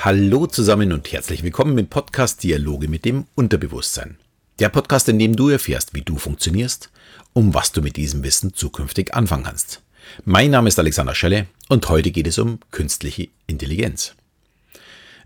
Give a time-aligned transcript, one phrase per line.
[0.00, 4.16] Hallo zusammen und herzlich willkommen im Podcast Dialoge mit dem Unterbewusstsein.
[4.60, 6.88] Der Podcast, in dem du erfährst, wie du funktionierst,
[7.32, 9.82] um was du mit diesem Wissen zukünftig anfangen kannst.
[10.24, 14.14] Mein Name ist Alexander Schelle und heute geht es um künstliche Intelligenz.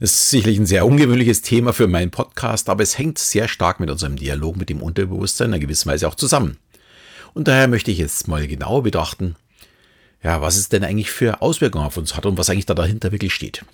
[0.01, 3.79] Es ist sicherlich ein sehr ungewöhnliches Thema für meinen Podcast, aber es hängt sehr stark
[3.79, 6.57] mit unserem Dialog mit dem Unterbewusstsein in einer gewissen Weise auch zusammen.
[7.35, 9.37] Und daher möchte ich jetzt mal genauer betrachten,
[10.23, 13.13] ja, was es denn eigentlich für Auswirkungen auf uns hat und was eigentlich da dahinter
[13.13, 13.67] wirklich steht.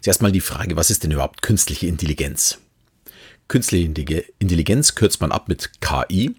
[0.00, 2.58] Zuerst mal die Frage, was ist denn überhaupt künstliche Intelligenz?
[3.48, 3.86] Künstliche
[4.38, 6.34] Intelligenz kürzt man ab mit KI.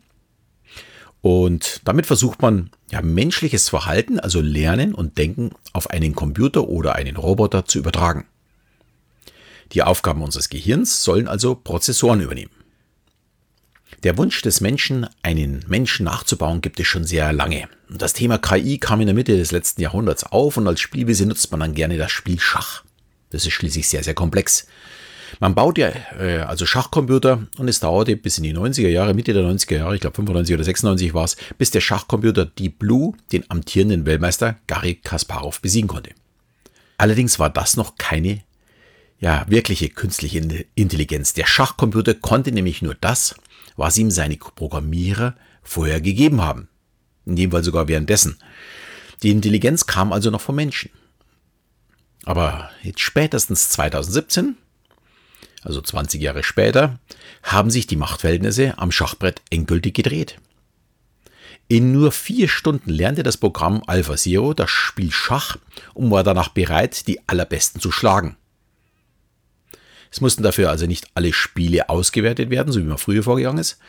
[1.21, 6.95] Und damit versucht man ja menschliches Verhalten, also Lernen und Denken auf einen Computer oder
[6.95, 8.25] einen Roboter zu übertragen.
[9.73, 12.51] Die Aufgaben unseres Gehirns sollen also Prozessoren übernehmen.
[14.03, 17.67] Der Wunsch des Menschen, einen Menschen nachzubauen, gibt es schon sehr lange.
[17.89, 21.51] Das Thema KI kam in der Mitte des letzten Jahrhunderts auf und als Spielwiese nutzt
[21.51, 22.83] man dann gerne das Spiel Schach.
[23.29, 24.67] Das ist schließlich sehr, sehr komplex.
[25.39, 29.33] Man baut ja äh, also Schachcomputer und es dauerte bis in die 90er Jahre, Mitte
[29.33, 33.13] der 90er Jahre, ich glaube 95 oder 96 war es, bis der Schachcomputer Deep Blue
[33.31, 36.11] den amtierenden Weltmeister Garry Kasparov besiegen konnte.
[36.97, 38.41] Allerdings war das noch keine
[39.19, 41.33] ja, wirkliche künstliche Intelligenz.
[41.33, 43.35] Der Schachcomputer konnte nämlich nur das,
[43.75, 46.69] was ihm seine Programmierer vorher gegeben haben.
[47.25, 48.37] In dem Fall sogar währenddessen.
[49.21, 50.89] Die Intelligenz kam also noch vom Menschen.
[52.29, 54.55] Aber jetzt spätestens 2017,
[55.63, 56.99] also 20 Jahre später,
[57.41, 60.39] haben sich die Machtverhältnisse am Schachbrett endgültig gedreht.
[61.67, 65.57] In nur vier Stunden lernte das Programm AlphaZero das Spiel Schach
[65.95, 68.37] und war danach bereit, die Allerbesten zu schlagen.
[70.11, 73.79] Es mussten dafür also nicht alle Spiele ausgewertet werden, so wie man früher vorgegangen ist,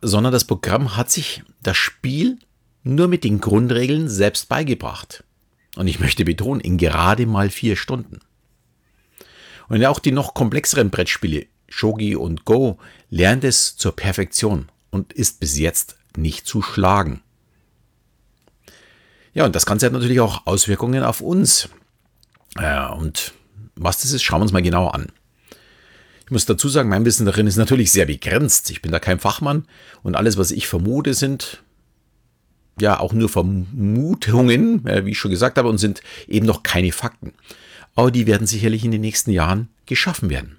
[0.00, 2.38] sondern das Programm hat sich das Spiel
[2.84, 5.24] nur mit den Grundregeln selbst beigebracht.
[5.80, 8.18] Und ich möchte betonen, in gerade mal vier Stunden.
[9.70, 12.76] Und auch die noch komplexeren Brettspiele, Shogi und Go,
[13.08, 17.22] lernt es zur Perfektion und ist bis jetzt nicht zu schlagen.
[19.32, 21.70] Ja, und das Ganze hat natürlich auch Auswirkungen auf uns.
[22.94, 23.32] Und
[23.74, 25.10] was das ist, schauen wir uns mal genauer an.
[26.26, 28.70] Ich muss dazu sagen, mein Wissen darin ist natürlich sehr begrenzt.
[28.70, 29.66] Ich bin da kein Fachmann
[30.02, 31.62] und alles, was ich vermute, sind
[32.80, 37.32] ja auch nur Vermutungen, wie ich schon gesagt habe, und sind eben noch keine Fakten.
[37.94, 40.58] Aber die werden sicherlich in den nächsten Jahren geschaffen werden.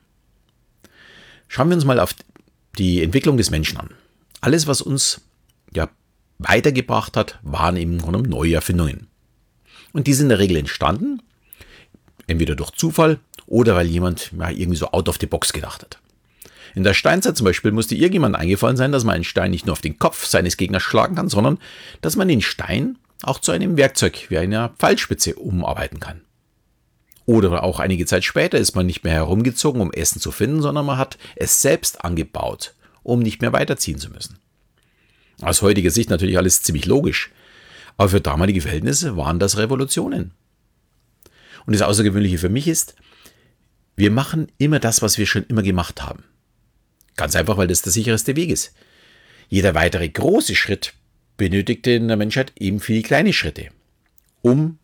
[1.48, 2.14] Schauen wir uns mal auf
[2.78, 3.90] die Entwicklung des Menschen an.
[4.40, 5.22] Alles, was uns
[5.74, 5.90] ja
[6.40, 9.08] weitergebracht hat, waren im Grunde neue Erfindungen.
[9.94, 11.22] Und die sind in der Regel entstanden,
[12.28, 16.00] entweder durch Zufall oder weil jemand ja, irgendwie so out of the box gedacht hat.
[16.76, 19.74] In der Steinzeit zum Beispiel musste irgendjemand eingefallen sein, dass man einen Stein nicht nur
[19.74, 21.58] auf den Kopf seines Gegners schlagen kann, sondern
[22.02, 26.22] dass man den Stein auch zu einem Werkzeug wie einer Pfeilspitze umarbeiten kann.
[27.26, 30.86] Oder auch einige Zeit später ist man nicht mehr herumgezogen, um Essen zu finden, sondern
[30.86, 32.74] man hat es selbst angebaut,
[33.04, 34.40] um nicht mehr weiterziehen zu müssen.
[35.42, 37.32] Aus heutiger Sicht natürlich alles ziemlich logisch,
[37.98, 40.32] aber für damalige Verhältnisse waren das Revolutionen.
[41.66, 42.96] Und das Außergewöhnliche für mich ist,
[43.96, 46.24] wir machen immer das, was wir schon immer gemacht haben.
[47.16, 48.74] Ganz einfach, weil das der sicherste Weg ist.
[49.50, 50.94] Jeder weitere große Schritt
[51.38, 53.70] benötigte in der Menschheit eben viele kleine Schritte,
[54.42, 54.78] um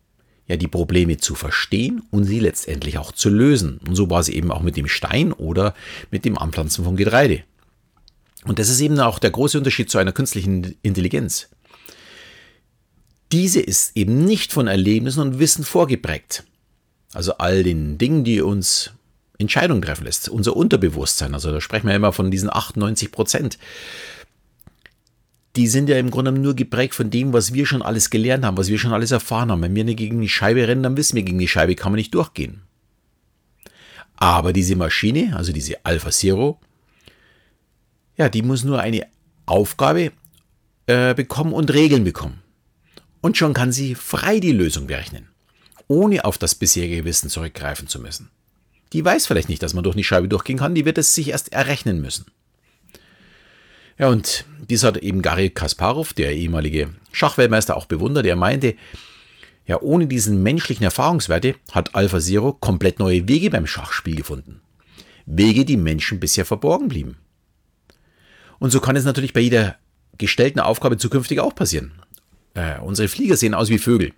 [0.48, 3.80] ja die Probleme zu verstehen und sie letztendlich auch zu lösen.
[3.88, 5.74] Und so war es eben auch mit dem Stein oder
[6.12, 7.44] mit dem Anpflanzen von Getreide.
[8.46, 11.50] Und das ist eben auch der große Unterschied zu einer künstlichen Intelligenz.
[13.32, 16.46] Diese ist eben nicht von Erlebnissen und Wissen vorgeprägt.
[17.14, 18.94] Also all den Dingen, die uns
[19.38, 20.30] Entscheidungen treffen lässt.
[20.30, 23.58] Unser Unterbewusstsein, also da sprechen wir immer von diesen 98 Prozent.
[25.56, 28.58] Die sind ja im Grunde nur geprägt von dem, was wir schon alles gelernt haben,
[28.58, 29.62] was wir schon alles erfahren haben.
[29.62, 31.98] Wenn wir nicht gegen die Scheibe rennen, dann wissen wir, gegen die Scheibe kann man
[31.98, 32.62] nicht durchgehen.
[34.16, 36.60] Aber diese Maschine, also diese Alpha Zero,
[38.18, 39.08] ja, die muss nur eine
[39.46, 40.12] Aufgabe
[40.88, 42.42] äh, bekommen und Regeln bekommen.
[43.22, 45.28] Und schon kann sie frei die Lösung berechnen,
[45.88, 48.30] ohne auf das bisherige Wissen zurückgreifen zu müssen.
[48.94, 51.30] Die weiß vielleicht nicht, dass man durch die Scheibe durchgehen kann, die wird es sich
[51.30, 52.26] erst errechnen müssen.
[53.98, 58.26] Ja, und dies hat eben Garry Kasparov, der ehemalige Schachweltmeister, auch bewundert.
[58.26, 58.76] Er meinte,
[59.66, 64.62] ja, ohne diesen menschlichen Erfahrungswerte hat Alpha Zero komplett neue Wege beim Schachspiel gefunden.
[65.26, 67.18] Wege, die Menschen bisher verborgen blieben.
[68.60, 69.76] Und so kann es natürlich bei jeder
[70.18, 71.92] gestellten Aufgabe zukünftig auch passieren.
[72.54, 74.14] Äh, unsere Flieger sehen aus wie Vögel.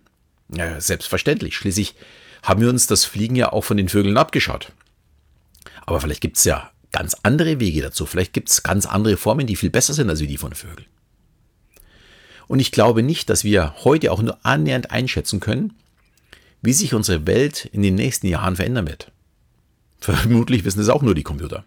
[0.56, 1.56] Ja, selbstverständlich.
[1.56, 1.96] Schließlich
[2.44, 4.72] haben wir uns das Fliegen ja auch von den Vögeln abgeschaut.
[5.86, 8.06] Aber vielleicht gibt es ja ganz andere Wege dazu.
[8.06, 10.88] Vielleicht gibt es ganz andere Formen, die viel besser sind als die von Vögeln.
[12.48, 15.74] Und ich glaube nicht, dass wir heute auch nur annähernd einschätzen können,
[16.62, 19.12] wie sich unsere Welt in den nächsten Jahren verändern wird.
[20.00, 21.64] Vermutlich wissen es auch nur die Computer.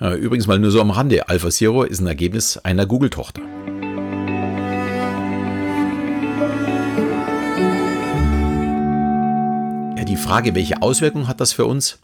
[0.00, 1.28] Äh, übrigens mal nur so am Rande.
[1.28, 3.42] Alpha Zero ist ein Ergebnis einer Google-Tochter.
[10.16, 11.98] Die Frage, welche Auswirkungen hat das für uns,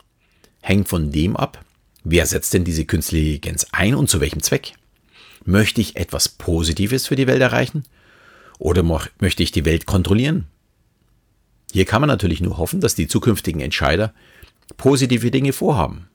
[0.60, 1.64] hängt von dem ab,
[2.04, 4.74] wer setzt denn diese künstliche Intelligenz ein und zu welchem Zweck?
[5.46, 7.84] Möchte ich etwas Positives für die Welt erreichen?
[8.58, 10.46] Oder möchte ich die Welt kontrollieren?
[11.72, 14.12] Hier kann man natürlich nur hoffen, dass die zukünftigen Entscheider
[14.76, 16.08] positive Dinge vorhaben.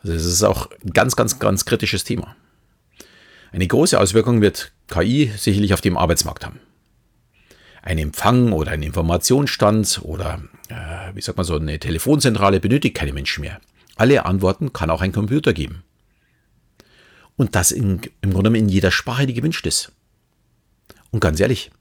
[0.00, 2.36] Also es ist auch ein ganz, ganz, ganz kritisches Thema.
[3.52, 6.60] Eine große Auswirkung wird KI sicherlich auf dem Arbeitsmarkt haben.
[7.84, 10.40] Ein Empfang oder ein Informationsstand oder,
[10.70, 13.60] äh, wie sagt man so, eine Telefonzentrale benötigt keine Menschen mehr.
[13.96, 15.82] Alle Antworten kann auch ein Computer geben.
[17.36, 19.92] Und das in, im Grunde genommen in jeder Sprache, die gewünscht ist.
[21.10, 21.72] Und ganz ehrlich,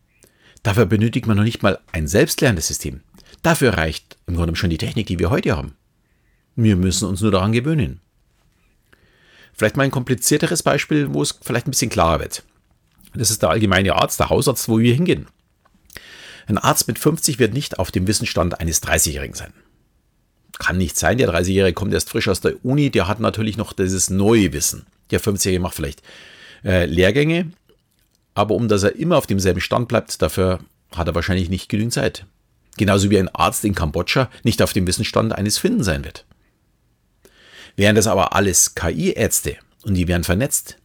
[0.62, 3.00] dafür benötigt man noch nicht mal ein selbstlernendes System.
[3.42, 5.74] Dafür reicht im Grunde schon die Technik, die wir heute haben.
[6.58, 8.02] Wir müssen uns nur daran gewöhnen.
[9.54, 12.44] Vielleicht mal ein komplizierteres Beispiel, wo es vielleicht ein bisschen klarer wird.
[13.16, 15.28] Das ist der allgemeine Arzt, der Hausarzt, wo wir hingehen.
[16.48, 19.54] Ein Arzt mit 50 wird nicht auf dem Wissensstand eines 30-Jährigen sein.
[20.60, 23.74] Kann nicht sein, der 30-Jährige kommt erst frisch aus der Uni, der hat natürlich noch
[23.74, 24.86] dieses neue Wissen.
[25.12, 26.04] Der 50-Jährige macht vielleicht
[26.64, 27.52] äh, Lehrgänge,
[28.36, 30.60] aber um dass er immer auf demselben Stand bleibt, dafür
[30.96, 32.26] hat er wahrscheinlich nicht genügend Zeit.
[32.78, 36.26] Genauso wie ein Arzt in Kambodscha nicht auf dem Wissensstand eines Finnen sein wird.
[37.76, 40.78] Wären das aber alles KI-Ärzte und die wären vernetzt,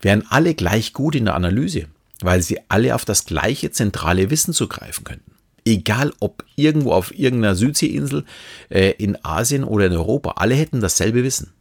[0.00, 1.86] wären alle gleich gut in der Analyse,
[2.24, 5.32] weil sie alle auf das gleiche zentrale Wissen zugreifen könnten.
[5.66, 8.24] Egal ob irgendwo auf irgendeiner Südseeinsel,
[8.70, 11.52] äh, in Asien oder in Europa, alle hätten dasselbe Wissen.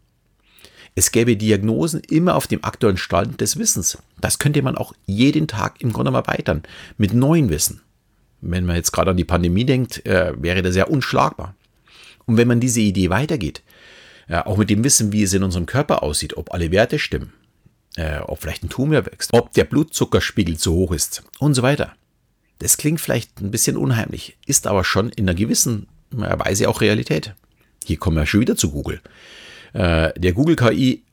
[0.95, 3.97] Es gäbe Diagnosen immer auf dem aktuellen Stand des Wissens.
[4.21, 6.63] Das könnte man auch jeden Tag im Grunde erweitern
[6.97, 7.81] mit neuen Wissen.
[8.41, 11.55] Wenn man jetzt gerade an die Pandemie denkt, äh, wäre das ja unschlagbar.
[12.25, 13.63] Und wenn man diese Idee weitergeht,
[14.27, 17.33] äh, auch mit dem Wissen, wie es in unserem Körper aussieht, ob alle Werte stimmen,
[17.97, 21.93] äh, ob vielleicht ein Tumor wächst, ob der Blutzuckerspiegel zu hoch ist und so weiter.
[22.59, 27.33] Das klingt vielleicht ein bisschen unheimlich, ist aber schon in einer gewissen Weise auch Realität.
[27.85, 29.01] Hier kommen wir schon wieder zu Google.
[29.73, 31.03] Äh, der Google KI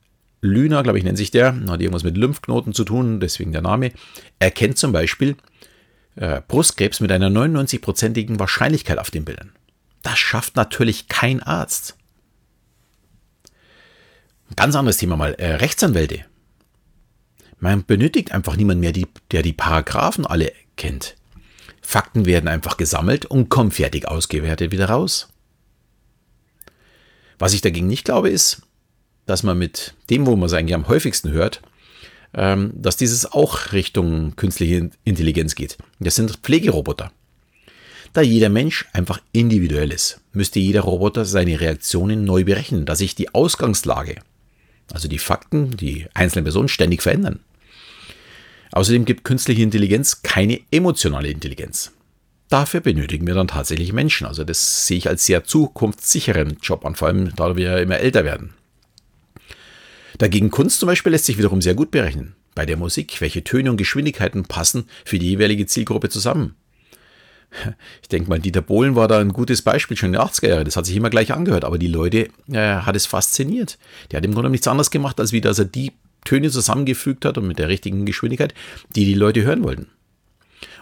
[0.43, 3.93] Luna, glaube ich, nennt sich der, hat irgendwas mit Lymphknoten zu tun, deswegen der Name,
[4.38, 5.37] erkennt zum Beispiel
[6.17, 9.53] äh, Brustkrebs mit einer 99-prozentigen Wahrscheinlichkeit auf den Bildern.
[10.03, 11.97] Das schafft natürlich kein Arzt.
[14.56, 16.25] Ganz anderes Thema mal, äh, Rechtsanwälte.
[17.61, 21.17] Man benötigt einfach niemand mehr, die, der die Paragraphen alle kennt.
[21.83, 25.29] Fakten werden einfach gesammelt und kommen fertig ausgewertet wieder raus.
[27.39, 28.62] Was ich dagegen nicht glaube, ist,
[29.27, 31.62] dass man mit dem, wo man es eigentlich am häufigsten hört,
[32.35, 35.79] ähm, dass dieses auch Richtung künstliche Intelligenz geht.
[35.99, 37.12] Das sind Pflegeroboter.
[38.12, 43.15] Da jeder Mensch einfach individuell ist, müsste jeder Roboter seine Reaktionen neu berechnen, dass sich
[43.15, 44.17] die Ausgangslage,
[44.93, 47.41] also die Fakten, die einzelnen Personen ständig verändern.
[48.73, 51.93] Außerdem gibt künstliche Intelligenz keine emotionale Intelligenz.
[52.49, 54.27] Dafür benötigen wir dann tatsächlich Menschen.
[54.27, 58.25] Also das sehe ich als sehr zukunftssicheren Job an, vor allem da wir immer älter
[58.25, 58.55] werden.
[60.19, 62.35] Dagegen Kunst zum Beispiel lässt sich wiederum sehr gut berechnen.
[62.55, 66.57] Bei der Musik, welche Töne und Geschwindigkeiten passen für die jeweilige Zielgruppe zusammen.
[68.03, 70.65] Ich denke mal, Dieter Bohlen war da ein gutes Beispiel schon in den 80er Jahren.
[70.65, 73.79] Das hat sich immer gleich angehört, aber die Leute äh, hat es fasziniert.
[74.11, 75.93] Der hat im Grunde nichts anderes gemacht, als wie, dass er die
[76.25, 78.55] Töne zusammengefügt hat und mit der richtigen Geschwindigkeit,
[78.95, 79.89] die die Leute hören wollten.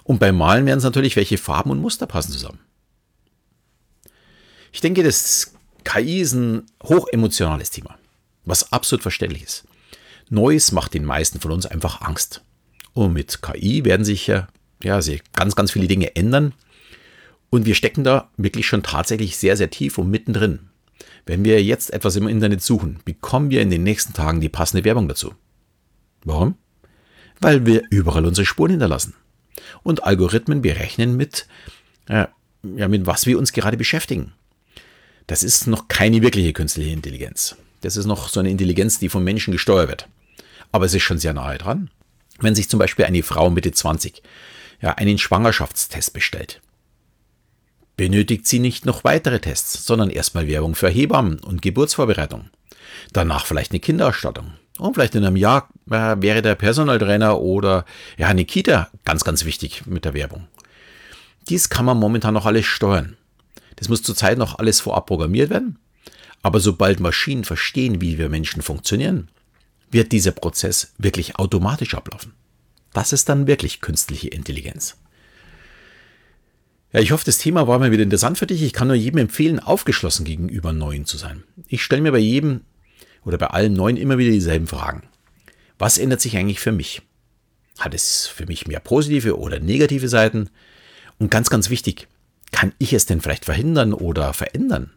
[0.04, 2.60] Und beim Malen werden es natürlich, welche Farben und Muster passen zusammen.
[4.72, 5.54] Ich denke, das
[5.84, 7.98] KI ist ein hochemotionales Thema,
[8.44, 9.64] was absolut verständlich ist.
[10.30, 12.42] Neues macht den meisten von uns einfach Angst.
[12.92, 14.48] Und mit KI werden sich ja,
[14.82, 15.00] ja
[15.32, 16.54] ganz, ganz viele Dinge ändern.
[17.50, 20.67] Und wir stecken da wirklich schon tatsächlich sehr, sehr tief und mittendrin.
[21.26, 24.84] Wenn wir jetzt etwas im Internet suchen, bekommen wir in den nächsten Tagen die passende
[24.84, 25.34] Werbung dazu.
[26.24, 26.56] Warum?
[27.40, 29.14] Weil wir überall unsere Spuren hinterlassen.
[29.82, 31.46] Und Algorithmen berechnen mit,
[32.08, 32.26] äh,
[32.62, 34.32] ja, mit was wir uns gerade beschäftigen.
[35.26, 37.56] Das ist noch keine wirkliche künstliche Intelligenz.
[37.82, 40.08] Das ist noch so eine Intelligenz, die vom Menschen gesteuert wird.
[40.72, 41.90] Aber es ist schon sehr nahe dran.
[42.40, 44.22] Wenn sich zum Beispiel eine Frau Mitte 20
[44.80, 46.60] ja, einen Schwangerschaftstest bestellt,
[47.98, 52.48] benötigt sie nicht noch weitere Tests, sondern erstmal Werbung für Hebammen und Geburtsvorbereitung.
[53.12, 54.52] Danach vielleicht eine Kinderausstattung.
[54.78, 57.84] Und vielleicht in einem Jahr äh, wäre der Personaltrainer oder
[58.16, 60.46] ja, eine Kita ganz, ganz wichtig mit der Werbung.
[61.48, 63.16] Dies kann man momentan noch alles steuern.
[63.74, 65.78] Das muss zurzeit noch alles vorab programmiert werden.
[66.40, 69.28] Aber sobald Maschinen verstehen, wie wir Menschen funktionieren,
[69.90, 72.32] wird dieser Prozess wirklich automatisch ablaufen.
[72.92, 74.96] Das ist dann wirklich künstliche Intelligenz.
[76.92, 78.62] Ja, ich hoffe, das Thema war mal wieder interessant für dich.
[78.62, 81.44] Ich kann nur jedem empfehlen, aufgeschlossen gegenüber Neuen zu sein.
[81.66, 82.62] Ich stelle mir bei jedem
[83.24, 85.02] oder bei allen Neuen immer wieder dieselben Fragen.
[85.78, 87.02] Was ändert sich eigentlich für mich?
[87.78, 90.48] Hat es für mich mehr positive oder negative Seiten?
[91.18, 92.08] Und ganz, ganz wichtig,
[92.52, 94.90] kann ich es denn vielleicht verhindern oder verändern?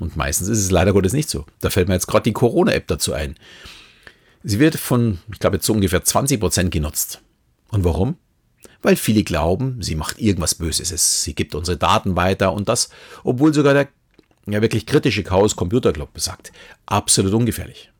[0.00, 1.46] Und meistens ist es leider Gottes nicht so.
[1.60, 3.36] Da fällt mir jetzt gerade die Corona-App dazu ein.
[4.42, 7.22] Sie wird von, ich glaube, jetzt so ungefähr 20 Prozent genutzt.
[7.68, 8.16] Und warum?
[8.82, 11.22] Weil viele glauben, sie macht irgendwas Böses.
[11.22, 12.90] Sie gibt unsere Daten weiter und das,
[13.24, 13.88] obwohl sogar der
[14.46, 16.52] ja, wirklich kritische Chaos Computer Club besagt.
[16.86, 17.90] Absolut ungefährlich.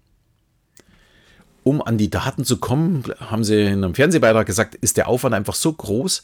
[1.64, 5.34] Um an die Daten zu kommen, haben sie in einem Fernsehbeitrag gesagt, ist der Aufwand
[5.34, 6.22] einfach so groß,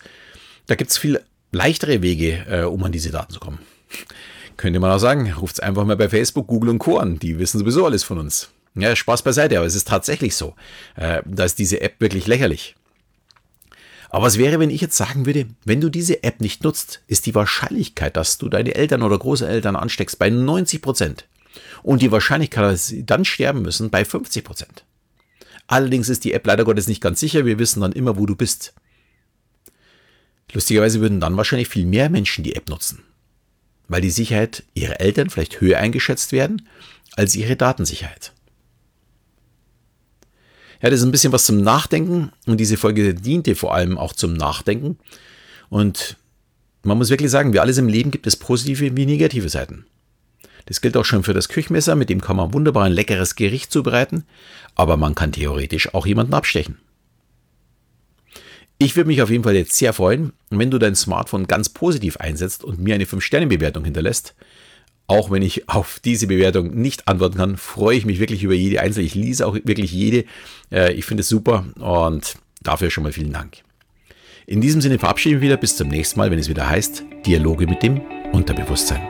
[0.66, 3.58] da gibt es viel leichtere Wege, äh, um an diese Daten zu kommen.
[4.56, 6.98] Könnte man auch sagen, ruft es einfach mal bei Facebook, Google und Co.
[6.98, 7.18] an.
[7.18, 8.50] Die wissen sowieso alles von uns.
[8.74, 10.54] Ja, Spaß beiseite, aber es ist tatsächlich so.
[10.94, 12.76] Äh, da ist diese App wirklich lächerlich.
[14.12, 17.24] Aber was wäre, wenn ich jetzt sagen würde, wenn du diese App nicht nutzt, ist
[17.24, 21.24] die Wahrscheinlichkeit, dass du deine Eltern oder Großeltern ansteckst, bei 90 Prozent.
[21.82, 24.84] Und die Wahrscheinlichkeit, dass sie dann sterben müssen, bei 50 Prozent.
[25.66, 27.46] Allerdings ist die App leider Gottes nicht ganz sicher.
[27.46, 28.74] Wir wissen dann immer, wo du bist.
[30.52, 33.02] Lustigerweise würden dann wahrscheinlich viel mehr Menschen die App nutzen,
[33.88, 36.68] weil die Sicherheit ihrer Eltern vielleicht höher eingeschätzt werden
[37.16, 38.34] als ihre Datensicherheit.
[40.82, 44.12] Ja, das ist ein bisschen was zum Nachdenken und diese Folge diente vor allem auch
[44.12, 44.98] zum Nachdenken.
[45.70, 46.16] Und
[46.82, 49.86] man muss wirklich sagen, wie alles im Leben gibt es positive wie negative Seiten.
[50.66, 53.72] Das gilt auch schon für das Küchenmesser, mit dem kann man wunderbar ein leckeres Gericht
[53.72, 54.24] zubereiten,
[54.74, 56.78] aber man kann theoretisch auch jemanden abstechen.
[58.78, 62.16] Ich würde mich auf jeden Fall jetzt sehr freuen, wenn du dein Smartphone ganz positiv
[62.16, 64.34] einsetzt und mir eine 5-Sterne-Bewertung hinterlässt.
[65.12, 68.80] Auch wenn ich auf diese Bewertung nicht antworten kann, freue ich mich wirklich über jede
[68.80, 69.04] einzelne.
[69.04, 70.24] Ich lese auch wirklich jede.
[70.70, 73.58] Äh, ich finde es super und dafür schon mal vielen Dank.
[74.46, 75.58] In diesem Sinne verabschiede ich mich wieder.
[75.58, 78.00] Bis zum nächsten Mal, wenn es wieder heißt Dialoge mit dem
[78.32, 79.02] Unterbewusstsein.